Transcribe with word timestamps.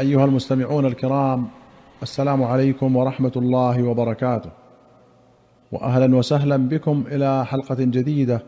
أيها 0.00 0.24
المستمعون 0.24 0.86
الكرام 0.86 1.48
السلام 2.02 2.42
عليكم 2.42 2.96
ورحمة 2.96 3.32
الله 3.36 3.82
وبركاته. 3.82 4.50
واهلا 5.72 6.16
وسهلا 6.16 6.56
بكم 6.56 7.04
إلى 7.06 7.46
حلقة 7.46 7.74
جديدة 7.78 8.42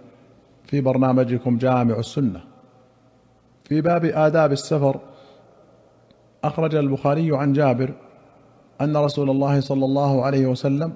في 0.65 0.81
برنامجكم 0.81 1.59
جامع 1.59 1.99
السنة. 1.99 2.41
في 3.65 3.81
باب 3.81 4.05
آداب 4.05 4.53
السفر 4.53 5.01
أخرج 6.45 6.75
البخاري 6.75 7.37
عن 7.37 7.53
جابر 7.53 7.95
أن 8.81 8.97
رسول 8.97 9.31
الله 9.31 9.61
صلى 9.61 9.85
الله 9.85 10.25
عليه 10.25 10.47
وسلم 10.47 10.93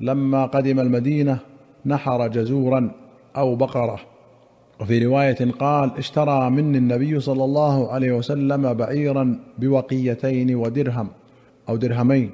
لما 0.00 0.46
قدم 0.46 0.80
المدينة 0.80 1.38
نحر 1.86 2.28
جزورا 2.28 2.90
أو 3.36 3.56
بقرة. 3.56 4.00
وفي 4.80 5.06
رواية 5.06 5.50
قال 5.50 5.96
اشترى 5.98 6.50
مني 6.50 6.78
النبي 6.78 7.20
صلى 7.20 7.44
الله 7.44 7.92
عليه 7.92 8.12
وسلم 8.12 8.74
بعيرا 8.74 9.40
بوقيتين 9.58 10.54
ودرهم 10.54 11.08
أو 11.68 11.76
درهمين 11.76 12.30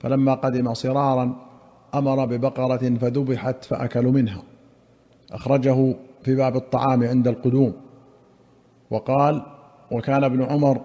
فلما 0.00 0.34
قدم 0.34 0.74
صرارا 0.74 1.36
أمر 1.94 2.24
ببقرة 2.24 2.94
فذبحت 3.00 3.64
فأكلوا 3.64 4.12
منها. 4.12 4.42
أخرجه 5.32 5.94
في 6.22 6.34
باب 6.34 6.56
الطعام 6.56 7.02
عند 7.04 7.28
القدوم. 7.28 7.72
وقال 8.90 9.42
وكان 9.90 10.24
ابن 10.24 10.42
عمر 10.42 10.80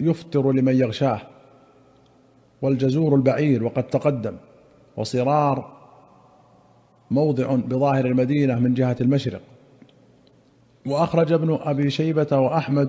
يفطر 0.00 0.52
لمن 0.52 0.74
يغشاه 0.74 1.20
والجزور 2.62 3.14
البعير 3.14 3.64
وقد 3.64 3.82
تقدم 3.82 4.36
وصرار 4.96 5.78
موضع 7.10 7.54
بظاهر 7.54 8.06
المدينة 8.06 8.58
من 8.58 8.74
جهة 8.74 8.96
المشرق. 9.00 9.40
وأخرج 10.90 11.32
ابن 11.32 11.58
أبي 11.62 11.90
شيبة 11.90 12.38
وأحمد 12.38 12.88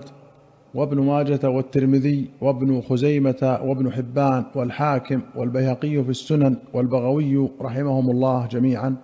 وابن 0.75 0.99
ماجة 0.99 1.49
والترمذي 1.49 2.29
وابن 2.41 2.81
خزيمة 2.81 3.59
وابن 3.63 3.91
حبان 3.91 4.45
والحاكم 4.55 5.21
والبيهقي 5.35 6.03
في 6.03 6.09
السنن 6.09 6.57
والبغوي 6.73 7.49
رحمهم 7.61 8.11
الله 8.11 8.47
جميعا 8.47 8.95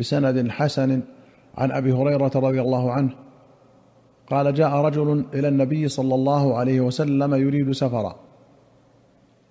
بسند 0.00 0.48
حسن 0.48 1.02
عن 1.54 1.72
أبي 1.72 1.92
هريرة 1.92 2.30
رضي 2.34 2.60
الله 2.60 2.92
عنه. 2.92 3.10
قال 4.30 4.54
جاء 4.54 4.74
رجل 4.74 5.24
إلى 5.34 5.48
النبي 5.48 5.88
صلى 5.88 6.14
الله 6.14 6.56
عليه 6.58 6.80
وسلم 6.80 7.34
يريد 7.34 7.72
سفرا. 7.72 8.16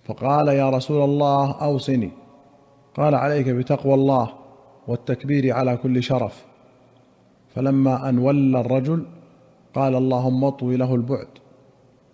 فقال 0.04 0.48
يا 0.48 0.70
رسول 0.70 1.04
الله 1.04 1.52
أوصني. 1.52 2.12
قال 2.96 3.16
عليك 3.16 3.50
بتقوى 3.50 3.94
الله 3.94 4.30
والتكبير 4.88 5.54
على 5.54 5.78
كل 5.78 6.04
شرف. 6.04 6.49
فلما 7.56 8.10
أن 8.10 8.18
ولى 8.18 8.60
الرجل 8.60 9.06
قال 9.74 9.96
اللهم 9.96 10.44
اطوي 10.44 10.78
له 10.78 10.96
البعد 10.96 11.28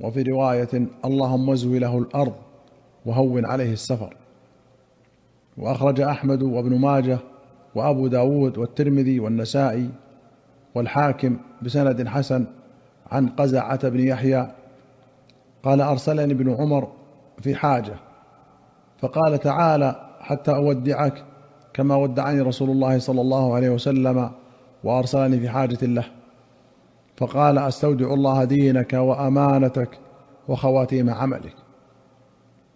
وفي 0.02 0.22
رواية 0.22 0.88
اللهم 1.06 1.50
ازوي 1.50 1.80
له 1.80 1.98
الأرض 1.98 2.34
وهون 3.06 3.46
عليه 3.46 3.74
السفر. 3.74 4.16
وأخرج 5.58 6.02
أحمد 6.02 6.44
وابن 6.44 6.80
ماجه 6.80 7.18
وأبو 7.76 8.08
داود 8.08 8.58
والترمذي 8.58 9.20
والنسائي 9.20 9.90
والحاكم 10.76 11.38
بسند 11.62 12.08
حسن 12.08 12.46
عن 13.12 13.28
قزعة 13.28 13.90
بن 13.90 14.00
يحيى 14.00 14.52
قال 15.64 15.82
أرسلني 15.82 16.34
ابن 16.34 16.54
عمر 16.54 16.88
في 17.42 17.56
حاجة 17.56 17.94
فقال 18.98 19.40
تعالى 19.40 20.10
حتى 20.20 20.56
أودعك 20.56 21.24
كما 21.74 21.96
ودعني 21.96 22.42
رسول 22.42 22.70
الله 22.70 23.00
صلى 23.00 23.22
الله 23.22 23.56
عليه 23.56 23.70
وسلم 23.70 24.32
وأرسلني 24.84 25.40
في 25.40 25.50
حاجة 25.50 25.86
له. 25.86 26.06
فقال 27.18 27.58
أستودع 27.58 28.14
الله 28.14 28.44
دينك 28.44 28.94
وأمانتك 28.94 30.00
وخواتيم 30.48 31.10
عملك. 31.10 31.56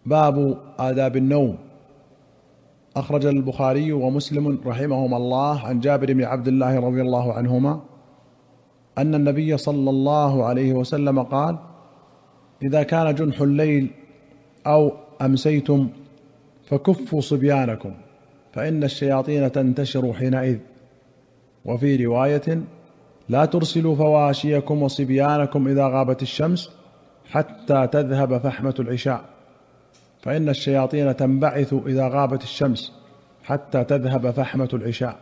باب 0.05 0.57
آداب 0.79 1.17
النوم. 1.17 1.57
أخرج 2.95 3.25
البخاري 3.25 3.91
ومسلم 3.91 4.59
رحمهما 4.65 5.17
الله 5.17 5.59
عن 5.59 5.79
جابر 5.79 6.13
بن 6.13 6.23
عبد 6.23 6.47
الله 6.47 6.79
رضي 6.79 7.01
الله 7.01 7.33
عنهما 7.33 7.81
أن 8.97 9.15
النبي 9.15 9.57
صلى 9.57 9.89
الله 9.89 10.45
عليه 10.45 10.73
وسلم 10.73 11.23
قال 11.23 11.57
إذا 12.63 12.83
كان 12.83 13.15
جنح 13.15 13.41
الليل 13.41 13.91
أو 14.67 14.91
أمسيتم 15.21 15.89
فكفوا 16.65 17.21
صبيانكم 17.21 17.93
فإن 18.53 18.83
الشياطين 18.83 19.51
تنتشر 19.51 20.13
حينئذ. 20.13 20.57
وفي 21.69 22.05
رواية 22.05 22.61
لا 23.29 23.45
ترسلوا 23.45 23.95
فواشيكم 23.95 24.83
وصبيانكم 24.83 25.67
إذا 25.67 25.87
غابت 25.87 26.21
الشمس 26.21 26.71
حتى 27.31 27.87
تذهب 27.87 28.37
فحمة 28.37 28.75
العشاء. 28.79 29.21
فإن 30.21 30.49
الشياطين 30.49 31.15
تنبعث 31.15 31.73
إذا 31.85 32.07
غابت 32.07 32.43
الشمس 32.43 32.93
حتى 33.43 33.83
تذهب 33.83 34.31
فحمة 34.31 34.69
العشاء. 34.73 35.15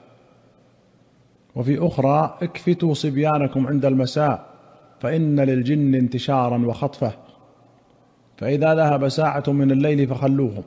وفي 1.55 1.87
أخرى 1.87 2.37
اكفتوا 2.41 2.93
صبيانكم 2.93 3.67
عند 3.67 3.85
المساء 3.85 4.45
فإن 4.99 5.39
للجن 5.39 5.95
انتشارا 5.95 6.65
وخطفة. 6.65 7.11
فإذا 8.37 8.75
ذهب 8.75 9.09
ساعة 9.09 9.43
من 9.47 9.71
الليل 9.71 10.07
فخلوهم. 10.07 10.63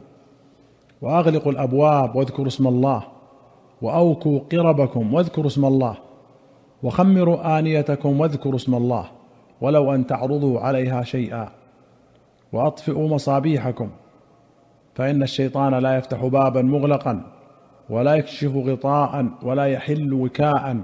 وأغلقوا 1.03 1.53
الأبواب 1.53 2.17
واذكروا 2.17 2.47
اسم 2.47 2.67
الله. 2.67 3.20
وأوكوا 3.83 4.41
قربكم 4.53 5.15
واذكروا 5.15 5.47
اسم 5.47 5.65
الله 5.65 5.97
وخمروا 6.83 7.59
آنيتكم 7.59 8.21
واذكروا 8.21 8.57
اسم 8.57 8.75
الله 8.75 9.05
ولو 9.61 9.95
أن 9.95 10.07
تعرضوا 10.07 10.61
عليها 10.61 11.03
شيئا 11.03 11.49
وأطفئوا 12.53 13.09
مصابيحكم 13.09 13.91
فإن 14.95 15.23
الشيطان 15.23 15.75
لا 15.75 15.97
يفتح 15.97 16.27
بابا 16.27 16.63
مغلقا 16.63 17.23
ولا 17.91 18.15
يكشف 18.15 18.57
غطاء 18.57 19.27
ولا 19.43 19.65
يحل 19.65 20.13
وكاء 20.13 20.77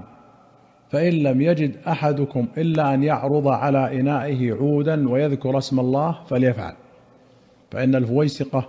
فإن 0.89 1.13
لم 1.13 1.41
يجد 1.41 1.75
أحدكم 1.87 2.47
إلا 2.57 2.93
أن 2.93 3.03
يعرض 3.03 3.47
على 3.47 3.99
إنائه 3.99 4.53
عودا 4.53 5.09
ويذكر 5.09 5.57
اسم 5.57 5.79
الله 5.79 6.15
فليفعل 6.29 6.73
فإن 7.71 7.95
الفويسقة 7.95 8.67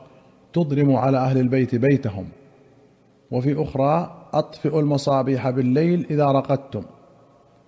تضرم 0.52 0.96
على 0.96 1.18
أهل 1.18 1.38
البيت 1.38 1.74
بيتهم 1.74 2.28
وفي 3.30 3.62
أخرى 3.62 4.17
اطفئوا 4.32 4.80
المصابيح 4.80 5.50
بالليل 5.50 6.06
إذا 6.10 6.26
رقدتم 6.26 6.82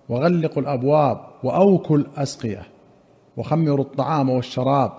وغلقوا 0.09 0.61
الأبواب 0.61 1.17
وأوكوا 1.43 1.97
الأسقية 1.97 2.63
وخمروا 3.37 3.85
الطعام 3.85 4.29
والشراب 4.29 4.91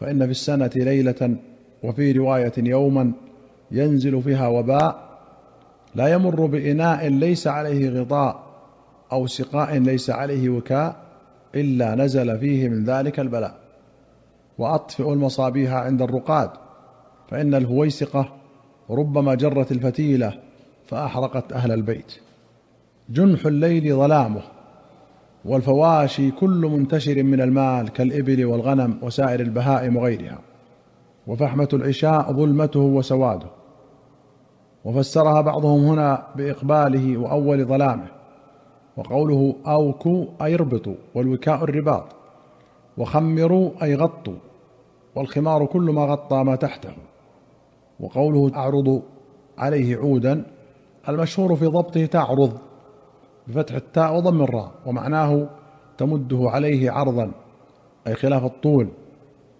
فإن 0.00 0.24
في 0.24 0.30
السنة 0.30 0.70
ليلة 0.76 1.36
وفي 1.82 2.12
رواية 2.12 2.52
يوما 2.58 3.12
ينزل 3.70 4.22
فيها 4.22 4.48
وباء 4.48 5.08
لا 5.94 6.08
يمر 6.08 6.46
بإناء 6.46 7.06
ليس 7.06 7.46
عليه 7.46 8.00
غطاء 8.00 8.42
أو 9.12 9.26
سقاء 9.26 9.78
ليس 9.78 10.10
عليه 10.10 10.48
وكاء 10.48 10.96
إلا 11.54 11.94
نزل 11.94 12.38
فيه 12.38 12.68
من 12.68 12.84
ذلك 12.84 13.20
البلاء. 13.20 13.54
واطفئوا 14.58 15.14
المصابيح 15.14 15.72
عند 15.72 16.02
الرقاد 16.02 16.50
فإن 17.28 17.54
الهويسقة 17.54 18.32
ربما 18.90 19.34
جرت 19.34 19.72
الفتيلة 19.72 20.38
فأحرقت 20.88 21.52
أهل 21.52 21.72
البيت. 21.72 22.12
جنح 23.10 23.46
الليل 23.46 23.94
ظلامه 23.96 24.42
والفواشي 25.44 26.30
كل 26.30 26.70
منتشر 26.72 27.22
من 27.22 27.40
المال 27.40 27.88
كالإبل 27.88 28.44
والغنم 28.44 28.98
وسائر 29.02 29.40
البهائم 29.40 29.96
وغيرها. 29.96 30.38
وفحمة 31.26 31.68
العشاء 31.72 32.32
ظلمته 32.32 32.80
وسواده. 32.80 33.46
وفسرها 34.84 35.40
بعضهم 35.40 35.84
هنا 35.84 36.26
بإقباله 36.36 37.16
وأول 37.16 37.64
ظلامه. 37.64 38.06
وقوله 38.96 39.54
أوكوا 39.66 40.26
أي 40.42 40.54
اربطوا 40.54 40.96
والوكاء 41.14 41.64
الرباط. 41.64 42.06
وخمروا 42.98 43.70
أي 43.82 43.94
غطوا 43.94 44.36
والخمار 45.14 45.66
كل 45.66 45.82
ما 45.82 46.04
غطى 46.04 46.36
ما 46.36 46.56
تحته. 46.56 46.92
وقوله 48.00 48.50
اعرض 48.56 49.02
عليه 49.58 49.96
عودا 49.96 50.57
المشهور 51.08 51.56
في 51.56 51.66
ضبطه 51.66 52.06
تعرض 52.06 52.58
بفتح 53.46 53.74
التاء 53.74 54.16
وضم 54.16 54.42
الراء 54.42 54.72
ومعناه 54.86 55.48
تمده 55.98 56.50
عليه 56.50 56.90
عرضا 56.90 57.30
أي 58.06 58.14
خلاف 58.14 58.44
الطول 58.44 58.88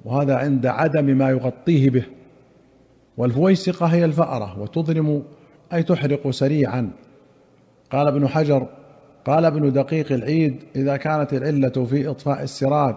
وهذا 0.04 0.36
عند 0.36 0.66
عدم 0.66 1.04
ما 1.04 1.30
يغطيه 1.30 1.90
به. 1.90 2.04
والفويسقة 3.16 3.86
هي 3.86 4.04
الفأرة 4.04 4.60
وتظلم 4.60 5.22
أي 5.72 5.82
تحرق 5.82 6.30
سريعا. 6.30 6.90
قال 7.92 8.06
ابن 8.06 8.28
حجر 8.28 8.66
قال 9.26 9.44
ابن 9.44 9.72
دقيق 9.72 10.12
العيد 10.12 10.62
إذا 10.76 10.96
كانت 10.96 11.32
العلة 11.32 11.84
في 11.84 12.10
إطفاء 12.10 12.42
السراج 12.42 12.94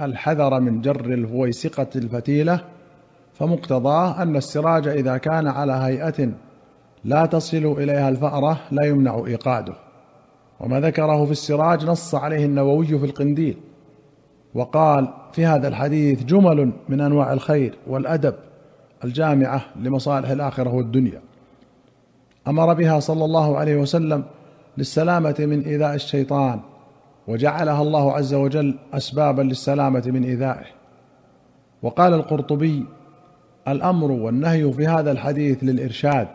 الحذر 0.00 0.60
من 0.60 0.80
جر 0.80 1.04
الفويسقة 1.04 1.86
الفتيلة 1.96 2.60
فمقتضاه 3.32 4.22
أن 4.22 4.36
السراج 4.36 4.88
إذا 4.88 5.16
كان 5.16 5.46
على 5.46 5.72
هيئة 5.72 6.30
لا 7.04 7.26
تصل 7.26 7.74
إليها 7.78 8.08
الفأرة 8.08 8.60
لا 8.70 8.84
يمنع 8.84 9.24
إيقاده. 9.26 9.74
وما 10.60 10.80
ذكره 10.80 11.24
في 11.24 11.32
السراج 11.32 11.84
نص 11.84 12.14
عليه 12.14 12.44
النووي 12.44 12.86
في 12.86 13.06
القنديل. 13.06 13.56
وقال 14.54 15.08
في 15.32 15.46
هذا 15.46 15.68
الحديث 15.68 16.24
جمل 16.24 16.72
من 16.88 17.00
أنواع 17.00 17.32
الخير 17.32 17.74
والأدب 17.86 18.34
الجامعة 19.04 19.64
لمصالح 19.76 20.28
الآخرة 20.30 20.74
والدنيا. 20.74 21.20
أمر 22.48 22.74
بها 22.74 23.00
صلى 23.00 23.24
الله 23.24 23.58
عليه 23.58 23.76
وسلم 23.76 24.24
للسلامة 24.78 25.34
من 25.38 25.60
إيذاء 25.60 25.94
الشيطان 25.94 26.60
وجعلها 27.28 27.82
الله 27.82 28.12
عز 28.12 28.34
وجل 28.34 28.74
اسبابا 28.94 29.42
للسلامة 29.42 30.02
من 30.06 30.24
إيذائه. 30.24 30.66
وقال 31.82 32.14
القرطبي 32.14 32.86
الأمر 33.68 34.10
والنهي 34.10 34.72
في 34.72 34.86
هذا 34.86 35.12
الحديث 35.12 35.64
للإرشاد. 35.64 36.28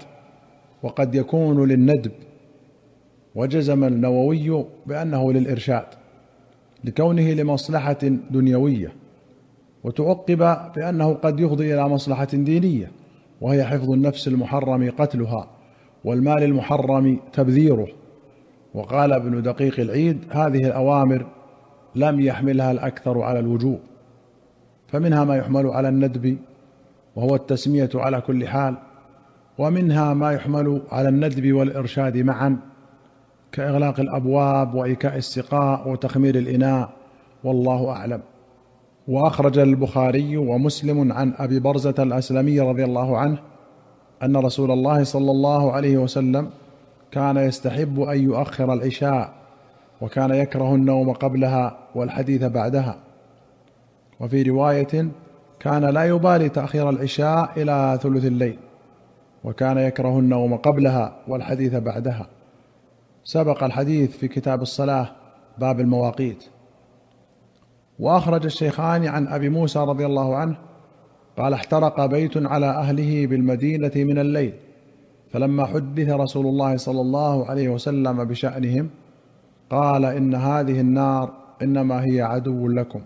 وقد 0.83 1.15
يكون 1.15 1.67
للندب 1.67 2.11
وجزم 3.35 3.83
النووي 3.83 4.65
بأنه 4.85 5.33
للإرشاد 5.33 5.85
لكونه 6.83 7.31
لمصلحة 7.33 7.99
دنيوية 8.31 8.91
وتعقب 9.83 10.57
بأنه 10.75 11.13
قد 11.13 11.39
يفضي 11.39 11.73
إلى 11.73 11.89
مصلحة 11.89 12.27
دينية 12.33 12.91
وهي 13.41 13.63
حفظ 13.63 13.91
النفس 13.91 14.27
المحرم 14.27 14.91
قتلها 14.97 15.47
والمال 16.03 16.43
المحرم 16.43 17.19
تبذيره. 17.33 17.87
وقال 18.73 19.13
ابن 19.13 19.41
دقيق 19.41 19.79
العيد 19.79 20.17
هذه 20.29 20.67
الأوامر 20.67 21.25
لم 21.95 22.19
يحملها 22.19 22.71
الأكثر 22.71 23.21
على 23.21 23.39
الوجوب 23.39 23.79
فمنها 24.87 25.23
ما 25.23 25.37
يحمل 25.37 25.67
على 25.67 25.89
الندب 25.89 26.37
وهو 27.15 27.35
التسمية 27.35 27.89
على 27.95 28.21
كل 28.21 28.47
حال 28.47 28.77
ومنها 29.59 30.13
ما 30.13 30.31
يحمل 30.31 30.81
على 30.91 31.09
الندب 31.09 31.53
والإرشاد 31.53 32.17
معا 32.17 32.57
كإغلاق 33.51 33.99
الأبواب 33.99 34.75
وإيكاء 34.75 35.17
السقاء 35.17 35.89
وتخمير 35.89 36.35
الإناء 36.35 36.89
والله 37.43 37.89
أعلم. 37.89 38.21
وأخرج 39.07 39.59
البخاري 39.59 40.37
ومسلم 40.37 41.11
عن 41.11 41.33
أبي 41.37 41.59
برزة 41.59 41.95
الأسلمي 41.99 42.59
رضي 42.59 42.83
الله 42.83 43.17
عنه 43.17 43.37
أن 44.23 44.37
رسول 44.37 44.71
الله 44.71 45.03
صلى 45.03 45.31
الله 45.31 45.71
عليه 45.71 45.97
وسلم 45.97 46.49
كان 47.11 47.37
يستحب 47.37 47.99
أن 47.99 48.23
يؤخر 48.23 48.73
العشاء 48.73 49.33
وكان 50.01 50.31
يكره 50.31 50.75
النوم 50.75 51.13
قبلها 51.13 51.77
والحديث 51.95 52.43
بعدها. 52.43 52.95
وفي 54.19 54.43
رواية 54.43 55.07
كان 55.59 55.85
لا 55.85 56.03
يبالي 56.03 56.49
تأخير 56.49 56.89
العشاء 56.89 57.51
إلى 57.57 57.99
ثلث 58.01 58.25
الليل. 58.25 58.57
وكان 59.43 59.77
يكره 59.77 60.19
النوم 60.19 60.55
قبلها 60.55 61.15
والحديث 61.27 61.75
بعدها. 61.75 62.27
سبق 63.23 63.63
الحديث 63.63 64.17
في 64.17 64.27
كتاب 64.27 64.61
الصلاة 64.61 65.11
باب 65.57 65.79
المواقيت. 65.79 66.43
وأخرج 67.99 68.45
الشيخان 68.45 69.07
عن 69.07 69.27
أبي 69.27 69.49
موسى 69.49 69.79
رضي 69.79 70.05
الله 70.05 70.35
عنه 70.35 70.57
قال 71.37 71.53
احترق 71.53 72.05
بيت 72.05 72.37
على 72.37 72.65
أهله 72.65 73.27
بالمدينة 73.27 73.91
من 73.95 74.19
الليل 74.19 74.53
فلما 75.31 75.65
حدث 75.65 76.09
رسول 76.09 76.45
الله 76.45 76.77
صلى 76.77 77.01
الله 77.01 77.49
عليه 77.49 77.69
وسلم 77.69 78.23
بشأنهم 78.23 78.89
قال 79.69 80.05
إن 80.05 80.35
هذه 80.35 80.79
النار 80.79 81.33
إنما 81.61 82.03
هي 82.03 82.21
عدو 82.21 82.67
لكم 82.67 83.01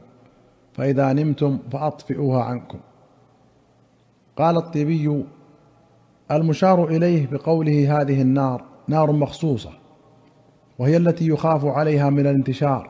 فإذا 0.73 1.13
نمتم 1.13 1.59
فأطفئوها 1.71 2.43
عنكم. 2.43 2.79
قال 4.37 4.57
الطيبي 4.57 5.23
المشار 6.35 6.87
إليه 6.87 7.27
بقوله 7.31 8.01
هذه 8.01 8.21
النار 8.21 8.63
نار 8.87 9.11
مخصوصة 9.11 9.69
وهي 10.79 10.97
التي 10.97 11.27
يخاف 11.27 11.65
عليها 11.65 12.09
من 12.09 12.19
الانتشار. 12.19 12.89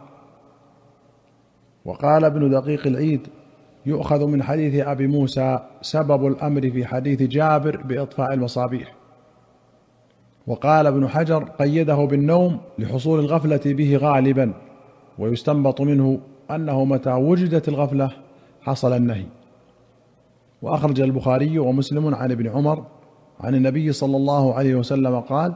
وقال 1.86 2.26
ابن 2.26 2.50
دقيق 2.50 2.88
العيد 2.88 3.28
يؤخذ 3.86 4.26
من 4.26 4.44
حديث 4.44 4.88
أبي 4.88 5.08
موسى 5.08 5.60
سبب 5.82 6.28
الأمر 6.28 6.62
في 6.62 6.86
حديث 6.86 7.22
جابر 7.22 7.78
بإطفاء 7.78 8.34
المصابيح. 8.34 8.94
وقال 10.48 10.88
ابن 10.88 11.08
حجر 11.08 11.44
قيده 11.44 11.96
بالنوم 11.96 12.58
لحصول 12.80 13.20
الغفلة 13.20 13.62
به 13.66 13.98
غالبا 13.98 14.54
ويستنبط 15.20 15.82
منه 15.82 16.20
أنه 16.52 16.86
متى 16.86 17.14
وجدت 17.14 17.68
الغفلة 17.68 18.12
حصل 18.62 18.94
النهي. 18.94 19.26
وأخرج 20.62 21.02
البخاري 21.02 21.60
ومسلم 21.60 22.16
عن 22.16 22.32
ابن 22.32 22.48
عمر 22.48 22.86
عن 23.40 23.56
النبي 23.56 23.92
صلى 23.92 24.18
الله 24.18 24.54
عليه 24.54 24.76
وسلم 24.76 25.20
قال 25.20 25.54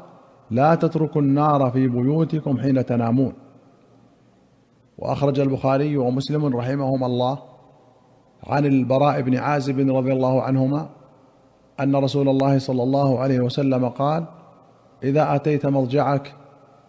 لا 0.52 0.76
تتركوا 0.76 1.22
النار 1.22 1.72
في 1.72 1.88
بيوتكم 1.88 2.60
حين 2.60 2.86
تنامون. 2.86 3.34
وأخرج 4.98 5.40
البخاري 5.40 5.98
ومسلم 5.98 6.46
رحمهما 6.46 7.06
الله 7.06 7.40
عن 8.44 8.66
البراء 8.66 9.22
بن 9.22 9.38
عازب 9.38 9.80
رضي 9.80 10.14
الله 10.14 10.42
عنهما 10.42 10.90
أن 11.80 11.96
رسول 11.96 12.30
الله 12.30 12.60
صلى 12.60 12.84
الله 12.84 13.20
عليه 13.20 13.40
وسلم 13.40 13.90
قال 13.90 14.26
إذا 15.04 15.36
أتيت 15.36 15.66
مضجعك 15.66 16.34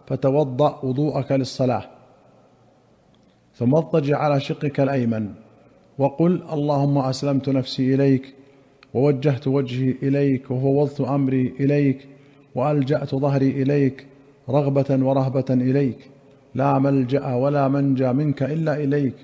فتوضأ 0.07 0.79
وضوءك 0.83 1.31
للصلاة 1.31 1.83
ثم 3.53 3.75
اضطجع 3.75 4.17
على 4.17 4.39
شقك 4.39 4.79
الأيمن 4.79 5.33
وقل 5.97 6.43
اللهم 6.53 6.97
أسلمت 6.97 7.49
نفسي 7.49 7.95
إليك 7.95 8.35
ووجهت 8.93 9.47
وجهي 9.47 9.95
إليك 10.03 10.51
وفوضت 10.51 11.01
أمري 11.01 11.53
إليك 11.59 12.07
وألجأت 12.55 13.15
ظهري 13.15 13.49
إليك 13.61 14.05
رغبة 14.49 15.05
ورهبة 15.05 15.45
إليك. 15.49 16.09
لا 16.55 16.79
ملجأ 16.79 17.33
ولا 17.33 17.67
منجى 17.67 18.13
منك 18.13 18.43
إلا 18.43 18.83
إليك. 18.83 19.15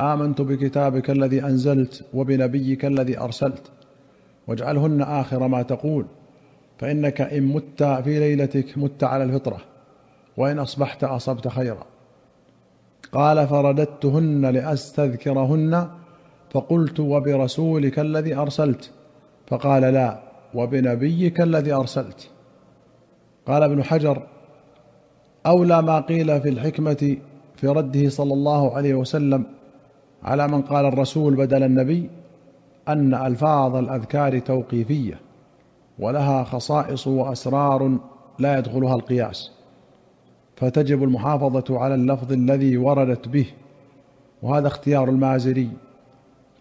آمنت 0.00 0.40
بكتابك 0.40 1.10
الذي 1.10 1.44
أنزلت 1.44 2.04
وبنبيك 2.14 2.84
الذي 2.84 3.18
أرسلت. 3.18 3.70
واجعلهن 4.46 5.02
آخر 5.02 5.48
ما 5.48 5.62
تقول 5.62 6.06
فإنك 6.78 7.20
إن 7.20 7.42
مت 7.42 7.82
في 7.82 8.18
ليلتك 8.18 8.78
مت 8.78 9.04
على 9.04 9.24
الفطرة 9.24 9.58
وإن 10.36 10.58
أصبحت 10.58 11.04
أصبت 11.04 11.48
خيرا. 11.48 11.86
قال 13.12 13.48
فرددتهن 13.48 14.46
لأستذكرهن 14.46 15.88
فقلت 16.52 17.00
وبرسولك 17.00 17.98
الذي 17.98 18.34
أرسلت 18.34 18.90
فقال 19.46 19.82
لا 19.82 20.22
وبنبيك 20.54 21.40
الذي 21.40 21.72
أرسلت 21.72 22.30
قال 23.46 23.62
ابن 23.62 23.84
حجر 23.84 24.22
أولى 25.46 25.82
ما 25.82 26.00
قيل 26.00 26.40
في 26.40 26.48
الحكمة 26.48 27.16
في 27.56 27.68
رده 27.68 28.08
صلى 28.08 28.34
الله 28.34 28.76
عليه 28.76 28.94
وسلم 28.94 29.44
على 30.22 30.48
من 30.48 30.62
قال 30.62 30.84
الرسول 30.86 31.34
بدل 31.34 31.62
النبي 31.62 32.10
أن 32.88 33.14
ألفاظ 33.14 33.76
الأذكار 33.76 34.38
توقيفية 34.38 35.20
ولها 35.98 36.44
خصائص 36.44 37.06
وأسرار 37.06 37.98
لا 38.38 38.58
يدخلها 38.58 38.94
القياس 38.94 39.52
فتجب 40.56 41.02
المحافظة 41.02 41.78
على 41.78 41.94
اللفظ 41.94 42.32
الذي 42.32 42.76
وردت 42.76 43.28
به 43.28 43.46
وهذا 44.42 44.66
اختيار 44.66 45.08
المازري 45.08 45.70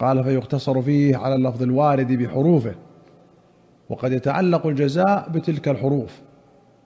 قال 0.02 0.24
فيقتصر 0.24 0.82
فيه 0.82 1.18
على 1.18 1.36
اللفظ 1.36 1.64
الوارد 1.64 2.12
بحروفه 2.12 2.76
وقد 3.90 4.12
يتعلق 4.12 4.68
الجزاء 4.68 5.30
بتلك 5.30 5.68
الحروف 5.68 6.22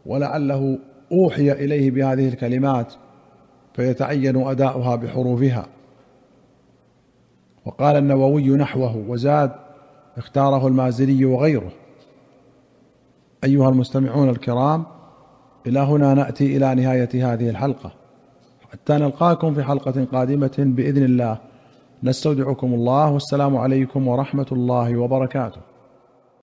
ولعله 0.06 0.80
أوحي 1.12 1.52
إليه 1.52 1.92
بهذه 1.92 2.28
الكلمات 2.28 2.94
فيتعين 3.74 4.48
أداؤها 4.48 4.96
بحروفها. 4.96 5.66
وقال 7.66 7.96
النووي 7.96 8.50
نحوه 8.50 8.98
وزاد 9.08 9.52
اختاره 10.18 10.68
المازري 10.68 11.26
وغيره. 11.26 11.72
أيها 13.44 13.70
المستمعون 13.70 14.30
الكرام 14.30 14.84
إلى 15.68 15.80
هنا 15.80 16.14
نأتي 16.14 16.58
إلى 16.58 16.76
نهاية 16.76 17.34
هذه 17.34 17.50
الحلقة. 17.50 17.92
حتى 18.72 18.94
نلقاكم 18.94 19.54
في 19.54 19.64
حلقة 19.64 20.06
قادمة 20.12 20.56
بإذن 20.58 21.04
الله. 21.04 21.38
نستودعكم 22.06 22.74
الله 22.74 23.12
والسلام 23.12 23.58
عليكم 23.58 24.08
ورحمة 24.08 24.46
الله 24.52 24.98
وبركاته. 24.98 25.75